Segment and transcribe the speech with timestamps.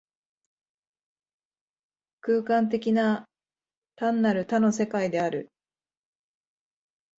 [2.21, 3.27] 空間的な、
[3.95, 5.49] 単なる多の世界である。